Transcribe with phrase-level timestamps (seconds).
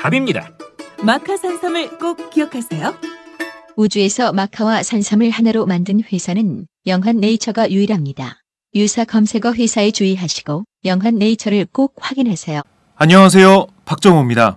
[0.00, 0.50] 답입니다.
[1.02, 2.94] 마카 산삼을 꼭 기억하세요.
[3.76, 8.38] 우주에서 마카와 산삼을 하나로 만든 회사는 영한 네이처가 유일합니다.
[8.74, 12.62] 유사 검색어 회사에 주의하시고 영한 네이처를 꼭 확인하세요.
[12.96, 14.56] 안녕하세요 박정호입니다.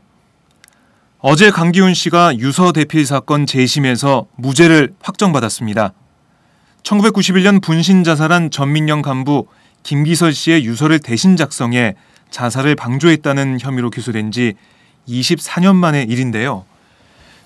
[1.20, 5.94] 어제 강기훈 씨가 유서 대필 사건 재심에서 무죄를 확정받았습니다.
[6.84, 9.48] 1991년 분신 자살한 전민영 간부
[9.84, 11.96] 김기설 씨의 유서를 대신 작성해
[12.30, 14.54] 자살을 방조했다는 혐의로 기소된 지
[15.08, 16.66] 24년 만의 일인데요.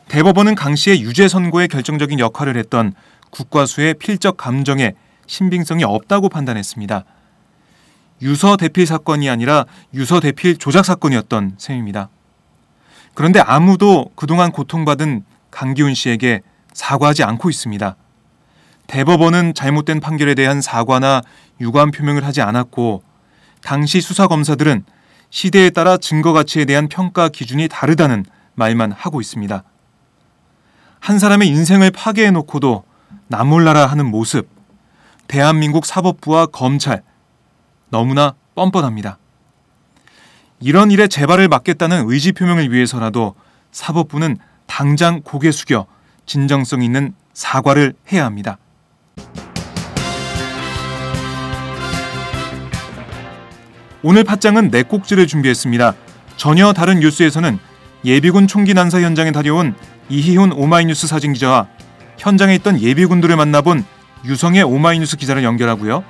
[0.08, 2.94] 대법원은 강 씨의 유죄 선고에 결정적인 역할을 했던
[3.30, 4.94] 국과수의 필적 감정에
[5.25, 7.03] 신빙성이 없다고 판단했습니다.
[8.22, 12.09] 유서 대필 사건이 아니라 유서 대필 조작 사건이었던 셈입니다.
[13.14, 16.42] 그런데 아무도 그동안 고통받은 강기훈 씨에게
[16.73, 17.95] 사과하지 않고 있습니다.
[18.87, 21.21] 대법원은 잘못된 판결에 대한 사과나
[21.60, 23.04] 유감 표명을 하지 않았고
[23.61, 24.86] 당시 수사 검사들은
[25.30, 29.64] 시대에 따라 증거 가치에 대한 평가 기준이 다르다는 말만 하고 있습니다.
[30.99, 32.83] 한 사람의 인생을 파괴해 놓고도
[33.27, 34.49] 나 몰라라 하는 모습,
[35.27, 37.04] 대한민국 사법부와 검찰
[37.89, 39.17] 너무나 뻔뻔합니다.
[40.60, 43.36] 이런 일에 재발을 막겠다는 의지 표명을 위해서라도
[43.71, 45.86] 사법부는 당장 고개 숙여
[46.26, 48.58] 진정성 있는 사과를 해야 합니다.
[54.03, 55.93] 오늘 팟장은 네 꼭지를 준비했습니다.
[56.35, 57.58] 전혀 다른 뉴스에서는
[58.05, 59.73] 예비군 총기 난사 현장에 다녀온
[60.09, 61.67] 이희훈 오마이뉴스 사진 기자와
[62.17, 63.83] 현장에 있던 예비군들을 만나본
[64.25, 66.03] 유성의 오마이뉴스 기자를 연결하고요.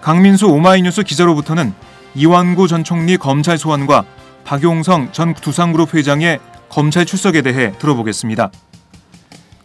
[0.00, 1.74] 강민수 오마이뉴스 기자로부터는
[2.14, 4.04] 이완구 전 총리 검찰 소환과
[4.44, 6.40] 박용성 전 두산그룹 회장의
[6.70, 8.50] 검찰 출석에 대해 들어보겠습니다.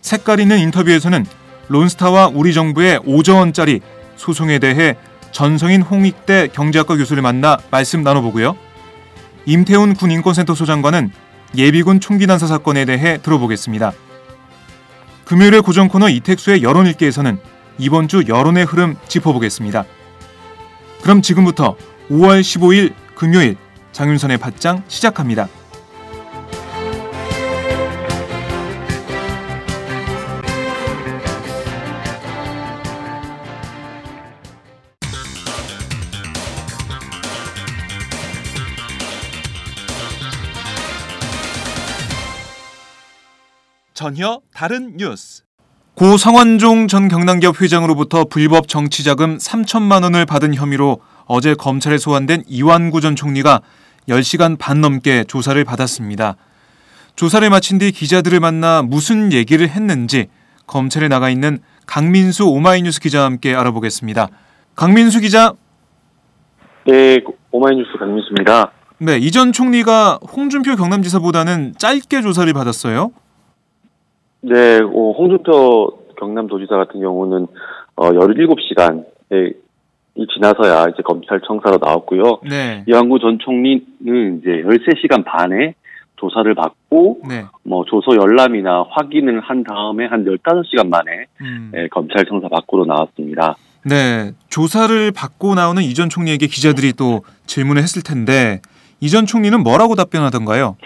[0.01, 1.25] 색깔 있는 인터뷰에서는
[1.69, 3.79] 론스타와 우리 정부의 5조 원짜리
[4.17, 4.97] 소송에 대해
[5.33, 8.55] 전성인 홍익대 경제학과 교수를 만나 말씀 나눠보고요.
[9.45, 11.11] 임태훈 군 인권센터 소장관은
[11.55, 13.91] 예비군 총기 난사 사건에 대해 들어보겠습니다.
[15.25, 17.39] 금요일의 고정 코너 이택수의 여론 읽기에서는
[17.79, 19.83] 이번 주 여론의 흐름 짚어보겠습니다.
[21.01, 21.75] 그럼 지금부터
[22.09, 23.57] 5월 15일 금요일
[23.91, 25.47] 장윤선의 팟장 시작합니다.
[44.03, 45.43] 전혀 다른 뉴스.
[45.95, 52.99] 고 성완종 전 경남기업 회장으로부터 불법 정치자금 3천만 원을 받은 혐의로 어제 검찰에 소환된 이완구
[52.99, 53.61] 전 총리가
[54.09, 56.35] 10시간 반 넘게 조사를 받았습니다.
[57.15, 60.27] 조사를 마친 뒤 기자들을 만나 무슨 얘기를 했는지
[60.67, 64.27] 검찰에 나가 있는 강민수 오마이뉴스 기자와 함께 알아보겠습니다.
[64.75, 65.53] 강민수 기자.
[66.85, 68.69] 네, 오마이뉴스 강민수입니다.
[68.97, 73.13] 네, 이전 총리가 홍준표 경남지사보다는 짧게 조사를 받았어요.
[74.43, 77.47] 네, 어, 홍준표 경남도지사 같은 경우는
[77.95, 79.05] 어, 17시간
[80.15, 82.41] 이 지나서야 이제 검찰청사로 나왔고요.
[82.47, 82.83] 네.
[82.87, 85.73] 이완구 전 총리는 이제 13시간 반에
[86.17, 87.45] 조사를 받고 네.
[87.63, 91.71] 뭐 조서 열람이나 확인을 한 다음에 한 15시간 만에 음.
[91.75, 93.55] 예, 검찰청사 밖으로 나왔습니다.
[93.85, 98.61] 네, 조사를 받고 나오는 이전 총리에게 기자들이 또 질문을 했을 텐데
[99.01, 100.77] 이전 총리는 뭐라고 답변하던가요?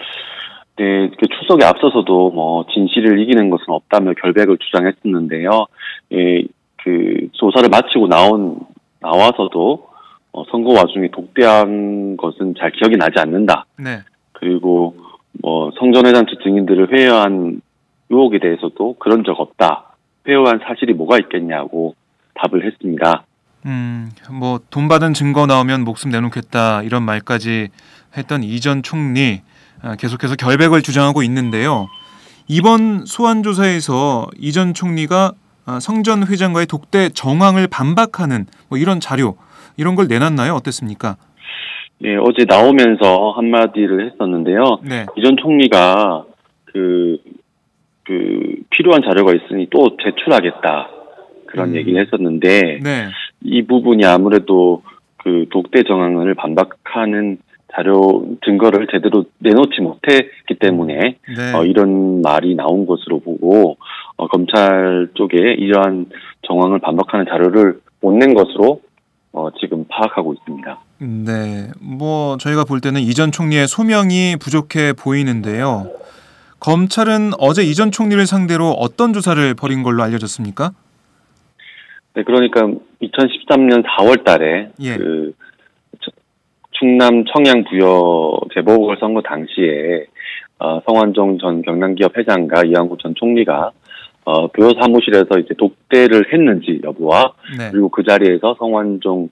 [0.78, 5.66] 네, 그 출석에 앞서서도 뭐 진실을 이기는 것은 없다며 결백을 주장했었는데요.
[6.12, 6.44] 예,
[6.84, 8.60] 그 조사를 마치고 나온
[9.00, 9.88] 나와서도
[10.32, 13.66] 어, 선거 와중에 독대한 것은 잘 기억이 나지 않는다.
[13.76, 14.02] 네.
[14.32, 14.94] 그리고
[15.42, 17.60] 뭐 성전회장 측 증인들을 회유한
[18.08, 19.96] 의혹에 대해서도 그런 적 없다.
[20.28, 21.96] 회유한 사실이 뭐가 있겠냐고
[22.34, 23.24] 답을 했습니다.
[23.66, 27.68] 음, 뭐 돈 받은 증거 나오면 목숨 내놓겠다 이런 말까지
[28.16, 29.57] 했던 이전 총리 아,
[29.98, 31.88] 계속해서 결백을 주장하고 있는데요.
[32.48, 35.32] 이번 소환 조사에서 이전 총리가
[35.66, 39.36] 아, 성전 회장과의 독대 정황을 반박하는 뭐 이런 자료
[39.76, 40.54] 이런 걸 내놨나요?
[40.54, 41.16] 어땠습니까?
[42.04, 44.80] 예, 어제 나오면서 한마디를 했었는데요.
[44.82, 45.06] 네.
[45.16, 46.24] 이전 총리가
[46.66, 47.18] 그,
[48.04, 50.88] 그, 필요한 자료가 있으니 또 제출하겠다.
[51.46, 51.76] 그런 음.
[51.76, 53.08] 얘기를 했었는데, 네.
[53.42, 54.82] 이 부분이 아무래도
[55.16, 57.38] 그 독대 정황을 반박하는
[57.82, 60.94] 자료, 증거를 제대로 내놓지 못했기 때문에,
[61.36, 61.52] 네.
[61.54, 63.76] 어, 이런 말이 나온 것으로 보고,
[64.16, 66.06] 어, 검찰 쪽에 이러한
[66.42, 68.80] 정황을 반박하는 자료를 못 낸 것으로,
[69.32, 70.78] 어, 지금 파악하고 있습니다.
[71.00, 75.86] 네, 뭐 저희가 볼 때는 이전 총리의 소명이 부족해 보이는데요.
[76.58, 80.72] 검찰은 어제 이전 총리를 상대로 어떤 조사를 벌인 걸로 알려졌습니까?
[82.14, 82.62] 네, 그러니까
[83.00, 84.96] 2013년 4월 달에 예.
[84.96, 85.47] 그 저-
[86.78, 90.06] 충남 청양 부여 재보궐선거 당시에
[90.58, 93.70] 어, 성완종 전 경남기업 회장과 이한구 전 총리가
[94.24, 97.70] 어, 부여 사무실에서 이제 독대를 했는지 여부와 네.
[97.70, 99.28] 그리고 그 자리에서 성완종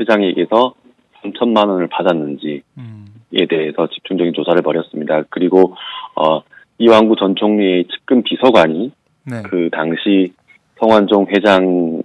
[0.00, 0.74] 회장에게서
[1.22, 3.06] 3천만 원을 받았는지에 음,
[3.48, 5.22] 대해서 집중적인 조사를 벌였습니다.
[5.30, 5.74] 그리고
[6.16, 6.42] 어,
[6.78, 8.92] 이완구 전 총리의 측근 비서관이
[9.24, 9.42] 네.
[9.44, 10.32] 그 당시
[10.78, 12.02] 성완종 회장의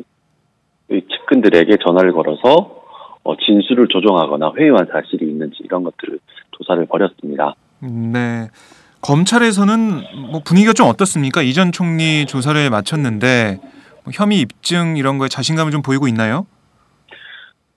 [0.89, 2.82] 측근들에게 전화를 걸어서
[3.24, 6.20] 어, 진술을 조정하거나 회유한 사실이 있는지 이런 것들을
[6.52, 7.56] 조사를 벌였습니다.
[7.80, 8.48] 네.
[9.02, 9.78] 검찰에서는
[10.31, 11.42] 뭐 분위기가 좀 어떻습니까?
[11.42, 13.60] 이전 총리 조사를 마쳤는데
[14.04, 16.46] 뭐 혐의 입증 이런 거에 자신감을 좀 보이고 있나요?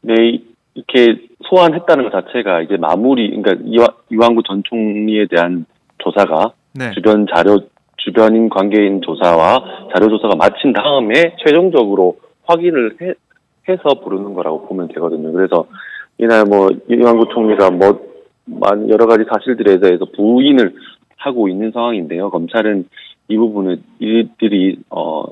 [0.02, 0.44] 네, 이-
[0.74, 5.64] 이렇게 소환했다는 것 자체가 이제 마무리, 그러니까 이와, 이완구 전 총리에 대한
[5.98, 6.90] 조사가 네.
[6.92, 7.60] 주변 자료,
[7.96, 13.14] 주변인 관계인 조사와 자료 조사가 마친 다음에 최종적으로 확인을 해,
[13.68, 15.32] 해서 부르는 거라고 보면 되거든요.
[15.32, 15.66] 그래서
[16.18, 18.06] 이날 뭐 이완구 총리가 뭐
[18.88, 20.74] 여러 가지 사실들에 대해서 부인을
[21.16, 22.30] 하고 있는 상황인데요.
[22.30, 22.88] 검찰은
[23.28, 25.24] 이 부분을 이들이 어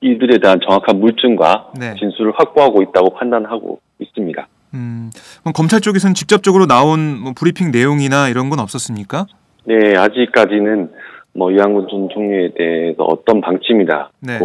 [0.00, 1.94] 이들에 대한 정확한 물증과 네.
[1.98, 4.46] 진술을 확보하고 있다고 판단하고 있습니다.
[4.74, 5.10] 음,
[5.40, 9.26] 그럼 검찰 쪽에서는 직접적으로 나온 뭐 브리핑 내용이나 이런 건 없었습니까?
[9.64, 10.90] 네, 아직까지는
[11.34, 14.38] 뭐 이한군 전 총리에 대해서 어떤 방침이다고 네.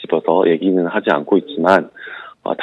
[0.00, 1.88] 집어서 얘기는 하지 않고 있지만 어,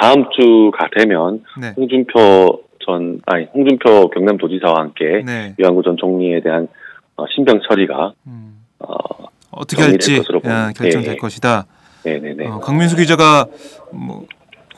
[0.00, 1.74] 다음 주가 되면 네.
[1.76, 5.54] 홍준표 전 아니 홍준표 경남도지사와 함께 네.
[5.58, 6.68] 이한구 전 총리에 대한
[7.16, 10.66] 어, 신병 처리가 음, 어, 정리될 할지 보입니다.
[10.66, 11.16] 아, 결정될 예.
[11.16, 11.66] 것이다.
[12.04, 13.46] 네네네 어, 강민수 기자가
[13.92, 14.26] 뭐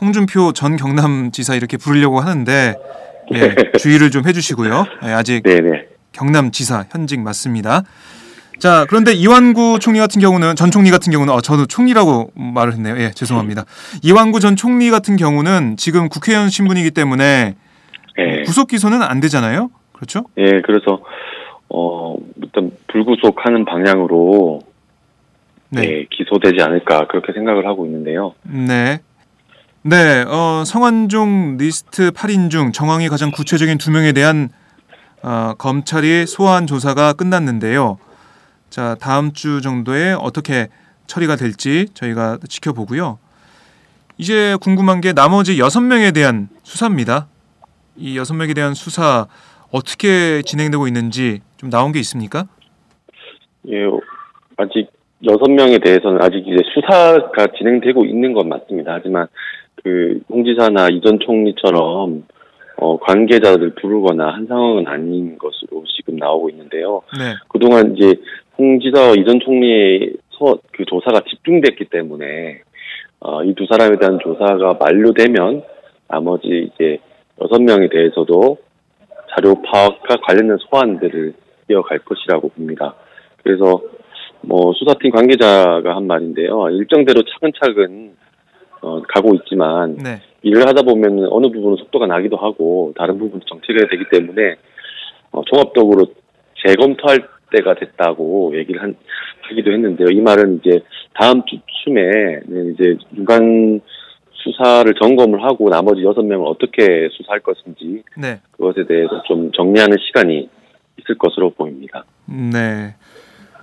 [0.00, 2.74] 홍준표 전 경남지사 이렇게 부르려고 하는데
[3.34, 4.84] 예, 주의를 좀 해주시고요.
[5.04, 7.82] 예, 아직 네네 경남지사 현직 맞습니다.
[8.58, 12.96] 자 그런데 이완구 총리 같은 경우는 전 총리 같은 경우는 어, 저도 총리라고 말을 했네요.
[12.98, 13.64] 예 죄송합니다.
[14.02, 17.54] 이완구 전 총리 같은 경우는 지금 국회의원 신분이기 때문에
[18.18, 18.42] 예.
[18.42, 19.70] 구속 기소는 안 되잖아요.
[19.92, 20.24] 그렇죠?
[20.38, 21.02] 예, 그래서
[21.68, 24.60] 어 일단 불구속하는 방향으로
[25.70, 25.82] 네.
[25.82, 28.34] 예, 기소되지 않을까 그렇게 생각을 하고 있는데요.
[28.42, 29.00] 네.
[29.86, 34.48] 네, 어, 성완종 리스트 8인 중 정황이 가장 구체적인 두 명에 대한
[35.22, 37.98] 어, 검찰이 소환 조사가 끝났는데요.
[38.74, 40.66] 자, 다음 주 정도에 어떻게
[41.06, 43.20] 처리가 될지 저희가 지켜보고요.
[44.18, 47.28] 이제 궁금한 게 나머지 여섯 명에 대한 수사입니다.
[47.96, 49.28] 이 여섯 명에 대한 수사
[49.70, 52.48] 어떻게 진행되고 있는지 좀 나온 게 있습니까?
[53.68, 53.86] 예,
[54.56, 54.90] 아직
[55.24, 58.94] 여섯 명에 대해서는 아직 이제 수사가 진행되고 있는 건 맞습니다.
[58.94, 59.28] 하지만
[59.84, 62.24] 그 홍지사나 이전 총리처럼
[62.78, 67.02] 어, 관계자들 부르거나 한 상황은 아닌 것으로 지금 나오고 있는데요.
[67.16, 67.34] 네.
[67.48, 68.14] 그동안 이제
[68.58, 72.60] 홍 지사와 이전 총리의 서, 그 조사가 집중됐기 때문에
[73.20, 75.62] 어, 이 두 사람에 대한 조사가 만료되면
[76.08, 76.98] 나머지 이제
[77.40, 78.58] 여섯 명에 대해서도
[79.34, 81.34] 자료 파악과 관련된 소환들을
[81.70, 82.94] 이어갈 것이라고 봅니다.
[83.42, 83.80] 그래서
[84.42, 86.68] 뭐 수사팀 관계자가 한 말인데요.
[86.70, 88.14] 일정대로 차근차근
[88.82, 90.20] 어, 가고 있지만 네.
[90.42, 94.56] 일을 하다 보면 어느 부분은 속도가 나기도 하고 다른 부분은 정체가 되기 때문에
[95.32, 96.06] 어, 종합적으로
[96.66, 98.96] 재검토할 때가 됐다고 얘기를 한,
[99.42, 100.08] 하기도 했는데요.
[100.10, 100.80] 이 말은 이제
[101.14, 102.40] 다음 주쯤에
[102.74, 103.80] 이제 중간
[104.32, 108.40] 수사를 점검을 하고 나머지 여섯 명을 어떻게 수사할 것인지 네.
[108.52, 110.48] 그것에 대해서 좀 정리하는 시간이
[110.98, 112.04] 있을 것으로 보입니다.
[112.26, 112.94] 네.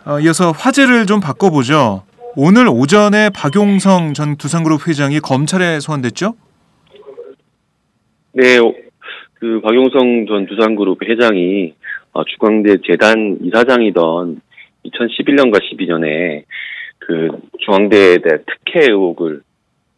[0.05, 2.03] 어, 이어서 화제를 좀 바꿔보죠.
[2.35, 6.33] 오늘 오전에 박용성 전 두산그룹 회장이 검찰에 소환됐죠?
[8.33, 8.73] 네, 어,
[9.35, 11.73] 그 박용성 전 두산그룹 회장이
[12.13, 14.41] 어, 중앙대 재단 이사장이던
[14.85, 16.43] 2011년과 12년에
[16.99, 19.41] 그 중앙대에 대한 특혜 의혹을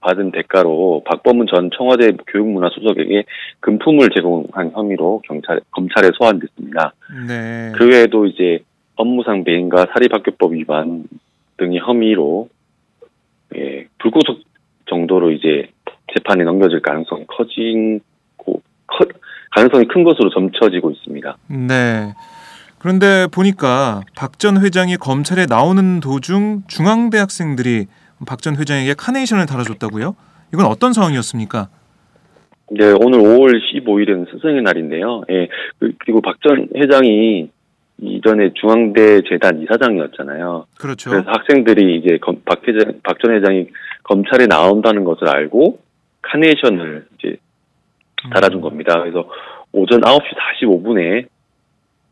[0.01, 3.23] 받은 대가로 박범은 전 청와대 교육문화수석에게
[3.61, 6.93] 금품을 제공한 혐의로 경찰 검찰에 소환됐습니다.
[7.27, 7.71] 네.
[7.75, 8.59] 그 외에도 이제
[8.95, 11.05] 업무상 배임과 사립학교법 위반
[11.57, 12.49] 등의 혐의로
[13.55, 14.41] 예, 불구속
[14.87, 15.69] 정도로 이제
[16.13, 18.01] 재판에 넘겨질 가능성이 커진
[18.37, 19.05] 고, 커,
[19.55, 21.37] 가능성이 큰 것으로 점쳐지고 있습니다.
[21.47, 22.13] 네.
[22.79, 27.85] 그런데 보니까 박 전 회장이 검찰에 나오는 도중 중앙대 학생들이
[28.25, 30.15] 박 전 회장에게 카네이션을 달아줬다고요?
[30.53, 31.69] 이건 어떤 상황이었습니까?
[32.71, 35.23] 네, 오늘 5월 15일은 스승의 날인데요.
[35.29, 35.47] 예,
[35.79, 37.49] 그- 그리고 박 전 회장이
[38.01, 40.65] 이전에 중앙대 재단 이사장이었잖아요.
[40.77, 41.11] 그렇죠.
[41.11, 43.67] 그래서 학생들이 이제 검- 박 회장, 박 전 회장이
[44.03, 45.79] 검찰에 나온다는 것을 알고
[46.23, 47.37] 카네이션을 이제
[48.31, 48.99] 달아준 겁니다.
[48.99, 49.29] 그래서
[49.71, 50.21] 오전 9시
[50.61, 51.27] 45분에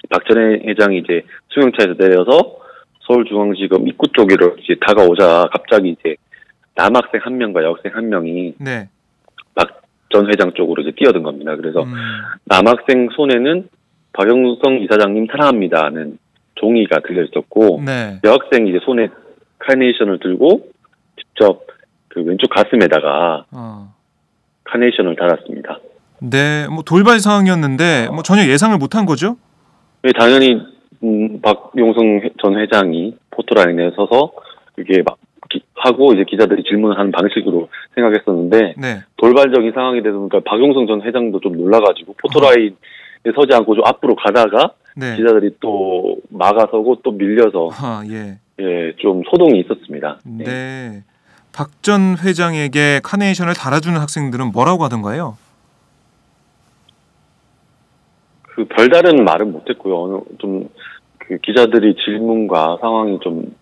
[0.09, 0.37] 박전
[0.67, 2.57] 회장이 이제 수용차에서 내려서
[3.01, 6.15] 서울중앙지검 입구 쪽으로 이제 다가오자 갑자기 이제
[6.75, 8.89] 남학생 한 명과 여학생 한 명이 네.
[9.55, 11.55] 박전 회장 쪽으로 이제 뛰어든 겁니다.
[11.55, 11.93] 그래서 음,
[12.45, 13.69] 남학생 손에는
[14.13, 16.17] 박영성 이사장님 사랑합니다는
[16.55, 18.19] 종이가 들려 있었고 네.
[18.23, 19.09] 여학생이 이제 손에
[19.59, 20.69] 카네이션을 들고
[21.17, 21.65] 직접
[22.09, 23.93] 그 왼쪽 가슴에다가 어.
[24.65, 25.79] 카네이션을 달았습니다.
[26.25, 26.67] 네.
[26.67, 29.37] 뭐 돌발 상황이었는데 뭐 전혀 예상을 못한 거죠?
[30.03, 30.61] 네, 당연히
[31.03, 34.31] 음, 박용성 회- 전 회장이 포토라인에 서서
[34.79, 35.17] 이게 막
[35.49, 38.99] 기- 하고 이제 기자들이 질문을 하는 방식으로 생각했었는데 네.
[39.17, 42.75] 돌발적인 상황이 되다 보니까 박용성 전 회장도 좀 놀라가지고 포토라인에
[43.35, 45.15] 서지 않고 좀 앞으로 가다가 네.
[45.15, 48.37] 기자들이 또 막아서고 또 밀려서 아, 예.
[48.59, 50.19] 예, 좀 소동이 있었습니다.
[50.39, 50.43] 예.
[50.43, 51.03] 네.
[51.53, 55.35] 박전 회장에게 카네이션을 달아주는 학생들은 뭐라고 하던가요?
[58.61, 60.03] 그 별다른 말은 못했고요.
[60.03, 60.69] 어느 좀
[61.31, 63.55] 그 기자들이 질문과 상황이 좀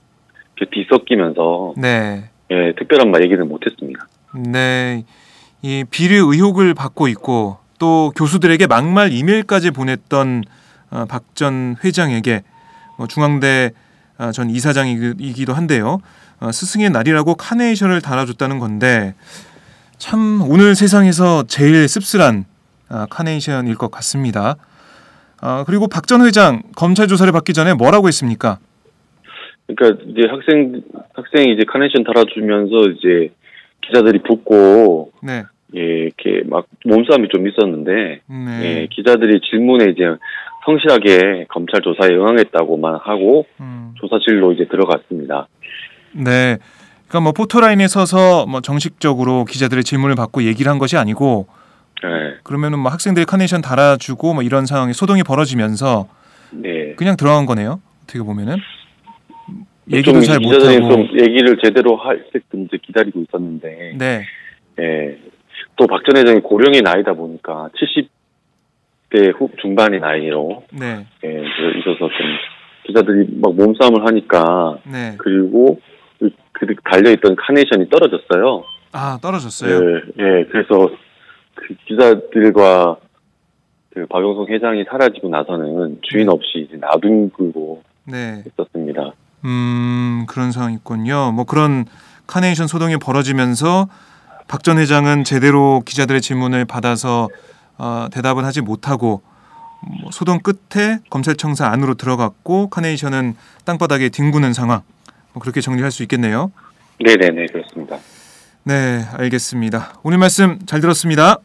[0.71, 2.31] 뒤섞이면서 네.
[2.49, 4.07] 예, 특별한 말 얘기는 못했습니다.
[4.33, 5.03] 네.
[5.61, 10.43] 이 비리 의혹을 받고 있고 또 교수들에게 막말 이메일까지 보냈던
[10.89, 12.41] 어, 박전 회장에게
[12.97, 13.69] 뭐 중앙대
[14.17, 15.99] 어, 전 이사장이기도 한데요.
[16.39, 19.13] 어, 스승의 날이라고 카네이션을 달아줬다는 건데
[19.99, 22.45] 참 오늘 세상에서 제일 씁쓸한
[22.89, 24.55] 아, 카네이션일 것 같습니다.
[25.41, 28.57] 아, 그리고 박 전 회장 검찰 조사를 받기 전에 뭐라고 했습니까?
[29.67, 30.81] 그러니까 이제 학생
[31.13, 33.29] 학생이 이제 카네이션 달아주면서 이제
[33.85, 35.43] 기자들이 붙고 네.
[35.75, 38.61] 예, 이렇게 막 몸싸움이 좀 있었는데 네.
[38.63, 40.03] 예, 기자들이 질문에 이제
[40.65, 43.93] 성실하게 검찰 조사에 응하겠다고만 하고 음.
[43.99, 45.47] 조사실로 이제 들어갔습니다.
[46.13, 46.57] 네.
[47.07, 51.47] 그러니까 뭐 포토라인에 서서 뭐 정식적으로 기자들의 질문을 받고 얘기를 한 것이 아니고
[52.05, 56.07] 예, 그러면은 뭐 학생들이 카네이션 달아주고 뭐 이런 상황에 소동이 벌어지면서
[56.51, 56.93] 네.
[56.95, 57.81] 그냥 들어간 거네요.
[58.03, 58.55] 어떻게 보면은
[59.89, 60.89] 좀 얘기도 잘 못하고.
[60.91, 64.23] 좀 얘기를 제대로 할 때끔 이제 기다리고 있었는데 네.
[64.79, 65.17] 예.
[65.75, 71.05] 또 박 전 회장이 고령의 나이다 보니까 70대 후 중반의 나이로 네.
[71.23, 72.09] 예, 그 있어서 좀
[72.85, 75.15] 기자들이 막 몸싸움을 하니까 네.
[75.17, 75.79] 그리고
[76.19, 78.63] 그, 그 달려있던 카네이션이 떨어졌어요.
[78.91, 79.95] 아 예, 떨어졌어요.
[80.19, 80.89] 예, 그래서
[81.59, 82.97] 그 기자들과
[83.93, 88.43] 그 박용성 회장이 사라지고 나서는 주인 없이 이제 놔두고 네.
[88.47, 89.11] 있었습니다.
[89.45, 91.31] 음 그런 상황이 있군요.
[91.31, 91.85] 뭐 그런
[92.27, 93.87] 카네이션 소동이 벌어지면서
[94.47, 97.29] 박 전 회장은 제대로 기자들의 질문을 받아서
[97.77, 99.21] 어, 대답은 하지 못하고
[100.01, 103.35] 뭐 소동 끝에 검찰청사 안으로 들어갔고 카네이션은
[103.65, 104.81] 땅바닥에 뒹구는 상황.
[105.33, 106.51] 뭐 그렇게 정리할 수 있겠네요.
[106.99, 107.97] 네네네, 그렇습니다.
[108.63, 109.93] 네, 알겠습니다.
[110.03, 111.37] 오늘 말씀 잘 들었습니다.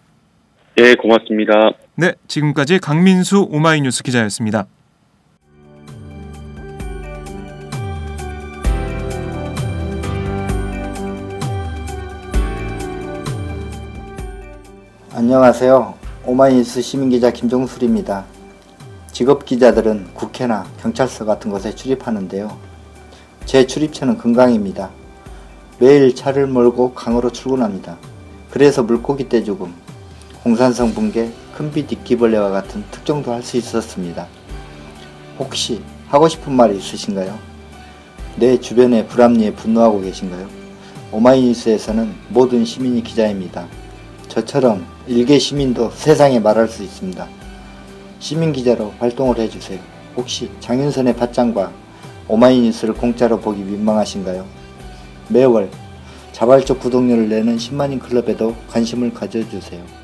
[0.76, 1.70] 예, 고맙습니다.
[1.94, 4.66] 네, 지금까지 강민수 오마이뉴스 기자였습니다.
[15.12, 15.94] 안녕하세요.
[16.26, 18.24] 오마이뉴스 시민기자 김종술입니다.
[19.12, 22.50] 직업 기자들은 국회나 경찰서 같은 곳에 출입하는데요.
[23.44, 24.90] 제 출입처는 금강입니다.
[25.78, 27.96] 매일 차를 몰고 강으로 출근합니다.
[28.50, 29.72] 그래서 물고기 떼 죽음,
[30.44, 34.26] 공산성 붕괴, 큰빛 뒷기벌레와 같은 특정도 할 수 있었습니다.
[35.38, 37.38] 혹시 하고 싶은 말이 있으신가요?
[38.36, 40.46] 내 주변의 불합리에 분노하고 계신가요?
[41.12, 43.66] 오마이뉴스에서는 모든 시민이 기자입니다.
[44.28, 47.26] 저처럼 일개 시민도 세상에 말할 수 있습니다.
[48.18, 49.78] 시민 기자로 활동을 해주세요.
[50.14, 51.72] 혹시 장윤선의 팟장과
[52.28, 54.44] 오마이뉴스를 공짜로 보기 민망하신가요?
[55.28, 55.70] 매월
[56.32, 60.03] 자발적 구독료를 내는 10만인 클럽에도 관심을 가져주세요.